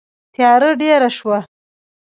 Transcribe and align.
تیاره 0.33 0.69
ډېره 0.81 1.09
شوه. 1.17 1.37